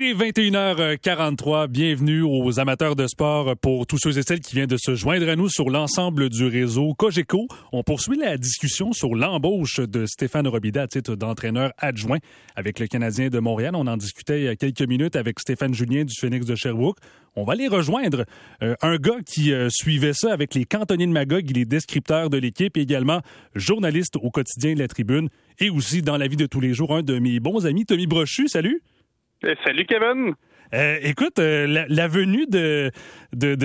[0.00, 1.66] Est 21h43.
[1.66, 5.28] Bienvenue aux amateurs de sport pour tous ceux et celles qui viennent de se joindre
[5.28, 7.48] à nous sur l'ensemble du réseau Cogeco.
[7.72, 12.18] On poursuit la discussion sur l'embauche de Stéphane Robida à titre d'entraîneur adjoint
[12.54, 13.74] avec le Canadien de Montréal.
[13.74, 16.98] On en discutait il y a quelques minutes avec Stéphane Julien du Phoenix de Sherbrooke.
[17.34, 18.24] On va les rejoindre.
[18.62, 22.30] Euh, un gars qui euh, suivait ça avec les cantonniers de Magog, il est descripteur
[22.30, 23.20] de l'équipe et également
[23.56, 25.28] journaliste au quotidien de la Tribune
[25.58, 28.06] et aussi dans la vie de tous les jours, un de mes bons amis, Tommy
[28.06, 28.46] Brochu.
[28.46, 28.80] Salut!
[29.44, 30.34] Eh, salut Kevin.
[30.74, 32.90] Euh, écoute, euh, la, venue de,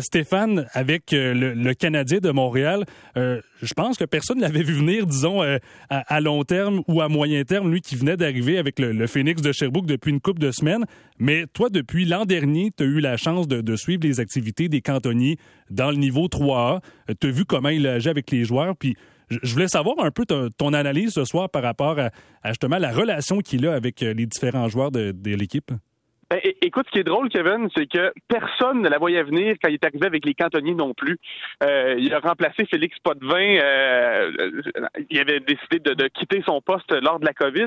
[0.00, 2.84] Stéphane avec euh, le, Canadien de Montréal,
[3.14, 5.42] je pense que personne ne l'avait vu venir, disons,
[5.88, 9.52] à, long terme ou à moyen terme, lui qui venait d'arriver avec le, Phoenix de
[9.52, 10.84] Sherbrooke depuis une couple de semaines.
[11.18, 14.80] Mais toi, depuis l'an dernier, tu as eu la chance de, suivre les activités des
[14.80, 15.36] cantonniers
[15.70, 16.80] dans le niveau 3A.
[17.20, 18.96] tu as vu comment il agit avec les joueurs, puis
[19.30, 22.10] je voulais savoir un peu ton, analyse ce soir par rapport à,
[22.48, 25.72] justement la relation qu'il a avec les différents joueurs de l'équipe.
[26.30, 29.68] Ben, écoute, ce qui est drôle, Kevin, c'est que personne ne la voyait venir quand
[29.68, 31.18] il est arrivé avec les cantonniers non plus.
[31.64, 33.56] Euh, il a remplacé Félix Potvin.
[33.56, 34.30] Euh,
[35.10, 37.66] il avait décidé de, quitter son poste lors de la COVID.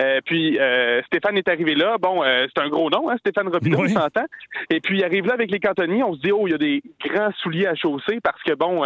[0.00, 0.58] Euh, puis
[1.06, 1.98] Stéphane est arrivé là.
[1.98, 4.26] Bon, c'est un gros nom, hein, Stéphane Robinson, on s'entend.
[4.70, 6.02] Et puis il arrive là avec les cantonniers.
[6.02, 8.82] On se dit, oh, il y a des grands souliers à chausser parce que, bon,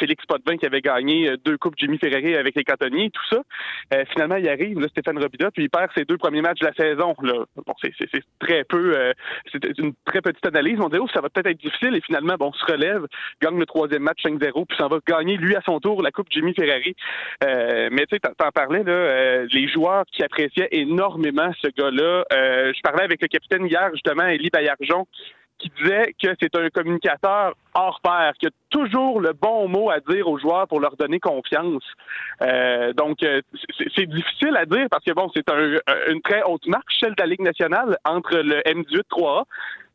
[0.00, 4.04] Félix Potvin qui avait gagné deux coupes Jimmy Ferrari avec les cantonniers, tout ça.
[4.10, 6.74] finalement, il arrive, là, Stéphane Robida, puis il perd ses deux premiers matchs de la
[6.74, 7.14] saison.
[7.22, 7.44] Là.
[7.64, 9.12] Bon, c'est c'est très peu, euh,
[9.52, 10.78] c'était une très petite analyse.
[10.80, 11.94] On dit, oh, ça va peut-être être difficile.
[11.94, 13.06] Et finalement, bon, on se relève,
[13.42, 16.28] gagne le troisième match 5-0, puis ça va gagner, lui, à son tour, la Coupe
[16.30, 16.94] Jimmy Ferrari.
[17.44, 22.24] Euh, mais tu sais, t'en parlais, là, euh, les joueurs qui appréciaient énormément ce gars-là.
[22.30, 25.06] je parlais avec le capitaine hier, justement, Élie Bayarjon,
[25.58, 30.00] qui disait que c'est un communicateur hors pair, qui a toujours le bon mot à
[30.00, 31.82] dire aux joueurs pour leur donner confiance.
[32.42, 33.40] Euh, donc, euh,
[33.94, 37.20] c'est difficile à dire parce que, bon, c'est un, une très haute marque, celle de
[37.20, 39.44] la Ligue nationale, entre le M18 3A,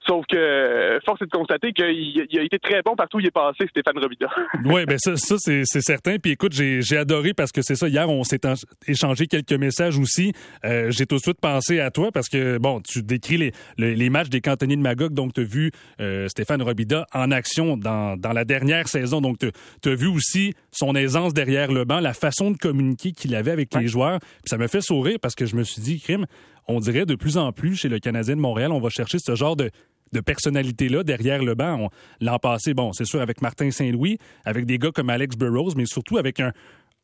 [0.08, 3.32] Sauf que force est de constater qu'il a été très bon partout où il est
[3.32, 4.28] passé, Stéphane Robida.
[4.66, 6.18] oui, bien ça, ça c'est certain.
[6.18, 7.88] Puis écoute, j'ai adoré parce que c'est ça.
[7.88, 8.42] Hier, on s'est
[8.88, 10.34] échangé quelques messages aussi.
[10.66, 14.10] Euh, j'ai tout de suite pensé à toi parce que, bon, tu décris les, les,
[14.10, 15.14] matchs des cantonniers de Magog.
[15.14, 19.22] Donc, tu as vu euh, Stéphane Robida en action dans, dans la dernière saison.
[19.22, 23.36] Donc, tu as vu aussi son aisance derrière le banc, la façon de communiquer qu'il
[23.36, 24.20] avait avec les joueurs.
[24.20, 26.26] Puis ça me fait sourire parce que je me suis dit, crime,
[26.68, 29.36] on dirait de plus en plus chez le Canadien de Montréal, on va chercher ce
[29.36, 29.72] genre de,
[30.20, 31.90] personnalité-là derrière le banc.
[32.20, 35.86] L'an passé, bon, c'est sûr, avec Martin Saint-Louis, avec des gars comme Alex Burrows, mais
[35.86, 36.52] surtout avec un,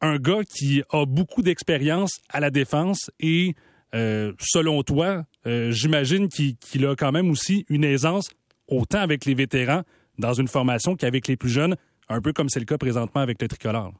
[0.02, 3.56] un gars qui a beaucoup d'expérience à la défense et,
[3.96, 8.30] euh, selon toi, euh, j'imagine qu'il a quand même aussi une aisance
[8.68, 9.84] autant avec les vétérans
[10.20, 11.76] dans une formation qu'avec les plus jeunes,
[12.10, 13.94] un peu comme c'est le cas présentement avec le tricolore.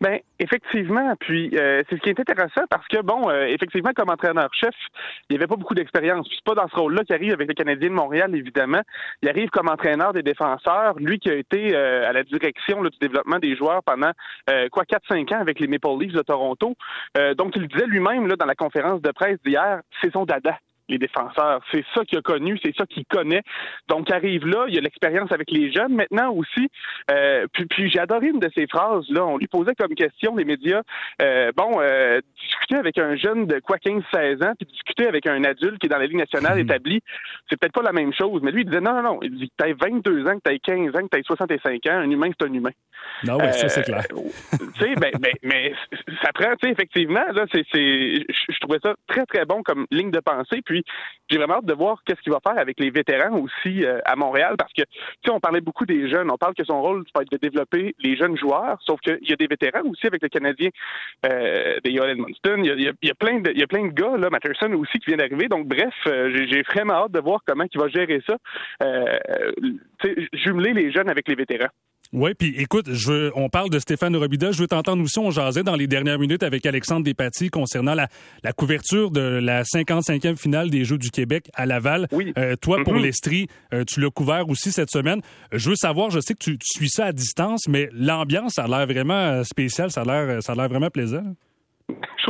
[0.00, 4.10] Ben effectivement, puis euh, c'est ce qui est intéressant parce que bon, euh, effectivement comme
[4.10, 4.74] entraîneur-chef,
[5.28, 6.26] il n'y avait pas beaucoup d'expérience.
[6.28, 8.80] Puis c'est pas dans ce rôle-là qu'il arrive avec le Canadien de Montréal évidemment.
[9.22, 12.98] Il arrive comme entraîneur des défenseurs, lui qui a été euh, à la direction du
[13.00, 14.12] développement des joueurs pendant
[14.70, 16.74] quoi 4-5 ans avec les Maple Leafs de Toronto.
[17.36, 20.58] donc il disait lui-même là dans la conférence de presse d'hier, c'est son dada
[20.92, 21.60] les défenseurs.
[21.72, 23.42] C'est ça qu'il a connu, c'est ça qu'il connaît.
[23.88, 25.94] Donc, arrive là, il a l'expérience avec les jeunes.
[25.94, 26.68] Maintenant aussi,
[27.10, 29.08] euh, puis, puis j'ai adoré une de ces phrases.
[29.10, 30.82] Là, on lui posait comme question, les médias,
[31.20, 35.42] euh, bon, euh, discuter avec un jeune de quoi 15-16 ans, puis discuter avec un
[35.44, 36.64] adulte qui est dans la Ligue nationale mhm.
[36.64, 37.00] établie,
[37.48, 38.40] c'est peut-être pas la même chose.
[38.42, 39.18] Mais lui, il disait non, non, non.
[39.22, 42.10] Il dit que t'as 22 ans, que t'as 15 ans, que t'as 65 ans, un
[42.10, 42.70] humain, c'est un humain.
[43.24, 44.04] Non, oui, ça, c'est clair.
[44.08, 45.72] tu sais, ben, ben, mais
[46.22, 50.10] ça prend, tu sais, effectivement, là, c'est, je trouvais ça très, très bon comme ligne
[50.10, 50.60] de pensée.
[50.64, 50.81] Puis,
[51.32, 54.16] j'ai vraiment hâte de voir qu'est-ce qu'il va faire avec les vétérans aussi euh, à
[54.16, 54.88] Montréal, parce que, tu
[55.24, 56.30] sais, on parlait beaucoup des jeunes.
[56.30, 59.32] On parle que son rôle, va être de développer les jeunes joueurs, sauf qu'il y
[59.32, 60.68] a des vétérans aussi avec le Canadien,
[61.26, 62.18] euh, des Yoel.
[62.44, 65.06] Il y, a, plein de, il y a plein de gars, là, Matterson aussi, qui
[65.06, 65.48] vient d'arriver.
[65.48, 68.36] Donc, bref, euh, j'ai vraiment hâte de voir comment il va gérer ça.
[70.34, 71.70] jumeler les jeunes avec les vétérans.
[72.12, 74.52] Oui, puis écoute, je on parle de Stéphane Robida.
[74.52, 78.08] Je veux t'entendre aussi, on jasait dans les dernières minutes avec Alexandre Despatie concernant la,
[78.44, 82.08] la couverture de la 55e finale des Jeux du Québec à Laval.
[82.12, 82.34] Oui.
[82.36, 83.02] Euh, toi, pour mm-hmm.
[83.02, 85.22] l'Estrie, euh, tu l'as couvert aussi cette semaine.
[85.52, 88.66] Je veux savoir, je sais que tu, tu suis ça à distance, mais l'ambiance a
[88.66, 91.24] l'air vraiment euh, spéciale, ça a l'air, ça a l'air vraiment plaisant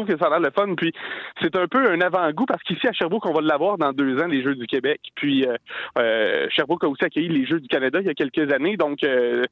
[0.02, 0.75] trouve que ça a l'air le fun.
[0.75, 0.93] Puis
[1.40, 4.26] c'est un peu un avant-goût parce qu'ici à Sherbrooke, on va l'avoir dans deux ans,
[4.26, 5.00] les Jeux du Québec.
[5.14, 5.56] Puis euh,
[5.99, 8.76] euh, Sherbrooke a aussi accueilli les Jeux du Canada il y a quelques années.
[8.76, 9.44] Donc euh,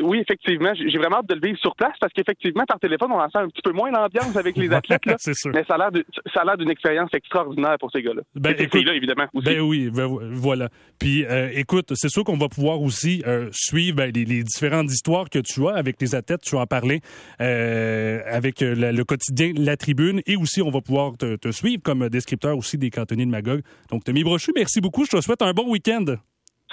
[0.00, 3.20] oui, effectivement, j'ai vraiment hâte de le vivre sur place parce qu'effectivement, par téléphone, on
[3.20, 5.06] en sent un petit peu moins l'ambiance avec les athlètes.
[5.06, 5.16] Là.
[5.46, 8.22] Mais ça a l'air d'une expérience extraordinaire pour ces gars-là.
[8.34, 9.26] Ben, là, évidemment.
[9.34, 10.68] Ben oui, ben, voilà.
[10.98, 11.24] Puis
[11.54, 13.22] écoute, c'est sûr qu'on va pouvoir aussi
[13.52, 16.42] suivre ben, les, différentes histoires que tu as avec les athlètes.
[16.42, 17.00] Tu en parlais
[17.38, 22.08] avec le quotidien quotidien La Tribune et aussi on va pouvoir te, te suivre comme
[22.08, 23.62] descripteur aussi des cantonniers de Magog.
[23.88, 25.04] Donc, Tommy Brochu, merci beaucoup.
[25.04, 26.16] Je te souhaite un bon week-end.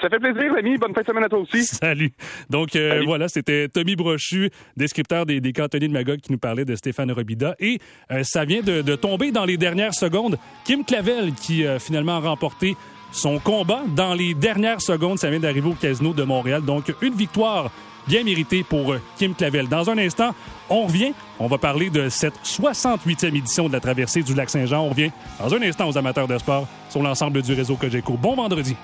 [0.02, 0.78] Ça fait plaisir, Rémi.
[0.78, 1.64] Bonne fin de semaine à toi aussi.
[1.64, 2.10] Salut.
[2.50, 6.66] Donc, euh, voilà, c'était Tommy Brochu, descripteur des, des, cantonniers de Magog, qui nous parlait
[6.66, 7.56] de Stéphane Robida.
[7.60, 7.78] Et
[8.10, 10.40] euh, ça vient de, de, tomber dans les dernières secondes.
[10.66, 12.76] Kim Clavel, qui a finalement remporté
[13.12, 15.20] son combat dans les dernières secondes.
[15.20, 16.64] Ça vient d'arriver au Casino de Montréal.
[16.66, 17.72] Donc, une victoire
[18.08, 19.68] bien méritée pour euh, Kim Clavel.
[19.68, 20.34] Dans un instant,
[20.70, 21.14] on revient.
[21.40, 24.84] On va parler de cette 68e édition de la traversée du Lac-Saint-Jean.
[24.84, 28.14] On revient dans un instant aux amateurs de sport sur l'ensemble du réseau Cogeco.
[28.14, 28.76] Bon vendredi.